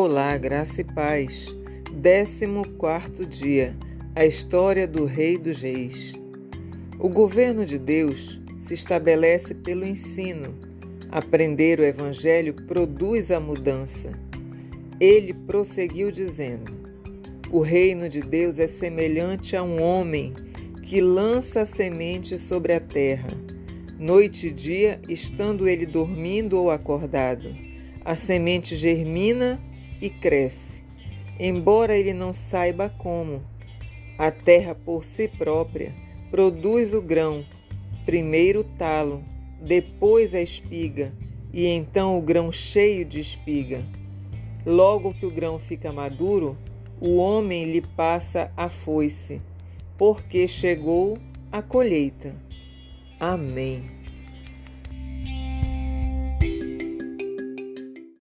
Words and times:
Olá, 0.00 0.38
graça 0.38 0.80
e 0.80 0.84
paz. 0.84 1.52
14 2.00 3.26
dia. 3.26 3.76
A 4.14 4.24
história 4.24 4.86
do 4.86 5.04
Rei 5.04 5.36
dos 5.36 5.60
Reis. 5.60 6.12
O 7.00 7.08
governo 7.08 7.66
de 7.66 7.78
Deus 7.80 8.40
se 8.60 8.74
estabelece 8.74 9.56
pelo 9.56 9.84
ensino. 9.84 10.54
Aprender 11.10 11.80
o 11.80 11.84
evangelho 11.84 12.54
produz 12.54 13.32
a 13.32 13.40
mudança. 13.40 14.12
Ele 15.00 15.34
prosseguiu 15.34 16.12
dizendo: 16.12 16.72
O 17.50 17.58
reino 17.58 18.08
de 18.08 18.20
Deus 18.20 18.60
é 18.60 18.68
semelhante 18.68 19.56
a 19.56 19.64
um 19.64 19.82
homem 19.82 20.32
que 20.84 21.00
lança 21.00 21.62
a 21.62 21.66
semente 21.66 22.38
sobre 22.38 22.72
a 22.72 22.78
terra. 22.78 23.30
Noite 23.98 24.46
e 24.46 24.52
dia, 24.52 25.00
estando 25.08 25.66
ele 25.66 25.86
dormindo 25.86 26.56
ou 26.56 26.70
acordado, 26.70 27.52
a 28.04 28.14
semente 28.14 28.76
germina 28.76 29.60
e 30.00 30.10
cresce, 30.10 30.82
embora 31.38 31.96
ele 31.96 32.12
não 32.12 32.32
saiba 32.32 32.88
como. 32.88 33.42
A 34.18 34.30
terra 34.30 34.74
por 34.74 35.04
si 35.04 35.28
própria 35.28 35.94
produz 36.30 36.92
o 36.92 37.00
grão, 37.00 37.44
primeiro 38.04 38.60
o 38.60 38.64
talo, 38.64 39.24
depois 39.60 40.34
a 40.34 40.40
espiga, 40.40 41.12
e 41.52 41.66
então 41.66 42.18
o 42.18 42.22
grão 42.22 42.52
cheio 42.52 43.04
de 43.04 43.20
espiga. 43.20 43.84
Logo 44.66 45.14
que 45.14 45.24
o 45.24 45.30
grão 45.30 45.58
fica 45.58 45.92
maduro, 45.92 46.56
o 47.00 47.16
homem 47.16 47.64
lhe 47.70 47.80
passa 47.80 48.52
a 48.56 48.68
foice, 48.68 49.40
porque 49.96 50.46
chegou 50.48 51.18
a 51.50 51.62
colheita. 51.62 52.34
Amém. 53.18 53.97